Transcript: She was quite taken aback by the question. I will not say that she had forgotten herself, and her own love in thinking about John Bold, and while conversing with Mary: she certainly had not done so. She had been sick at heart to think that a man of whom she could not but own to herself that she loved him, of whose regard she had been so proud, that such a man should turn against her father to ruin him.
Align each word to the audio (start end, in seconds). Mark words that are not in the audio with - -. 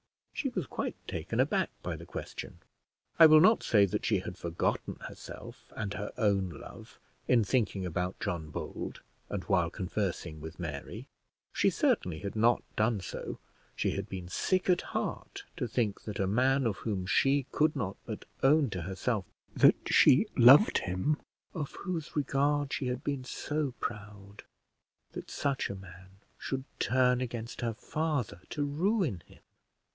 She 0.33 0.49
was 0.49 0.65
quite 0.65 0.95
taken 1.07 1.39
aback 1.39 1.69
by 1.83 1.95
the 1.95 2.07
question. 2.07 2.61
I 3.19 3.27
will 3.27 3.39
not 3.41 3.61
say 3.61 3.85
that 3.85 4.03
she 4.03 4.17
had 4.21 4.35
forgotten 4.35 4.95
herself, 5.01 5.71
and 5.75 5.93
her 5.93 6.11
own 6.17 6.49
love 6.49 6.99
in 7.27 7.43
thinking 7.43 7.85
about 7.85 8.19
John 8.19 8.49
Bold, 8.49 9.01
and 9.29 9.43
while 9.43 9.69
conversing 9.69 10.41
with 10.41 10.59
Mary: 10.59 11.05
she 11.53 11.69
certainly 11.69 12.17
had 12.21 12.35
not 12.35 12.63
done 12.75 12.99
so. 13.01 13.37
She 13.75 13.91
had 13.91 14.09
been 14.09 14.27
sick 14.27 14.67
at 14.67 14.81
heart 14.81 15.43
to 15.57 15.67
think 15.67 16.01
that 16.05 16.17
a 16.19 16.25
man 16.25 16.65
of 16.65 16.77
whom 16.77 17.05
she 17.05 17.45
could 17.51 17.75
not 17.75 17.97
but 18.07 18.25
own 18.41 18.71
to 18.71 18.81
herself 18.81 19.25
that 19.55 19.93
she 19.93 20.25
loved 20.35 20.79
him, 20.79 21.17
of 21.53 21.73
whose 21.73 22.15
regard 22.15 22.73
she 22.73 22.87
had 22.87 23.03
been 23.03 23.23
so 23.23 23.75
proud, 23.79 24.41
that 25.11 25.29
such 25.29 25.69
a 25.69 25.75
man 25.75 26.09
should 26.39 26.63
turn 26.79 27.21
against 27.21 27.61
her 27.61 27.75
father 27.75 28.41
to 28.49 28.65
ruin 28.65 29.21
him. 29.27 29.43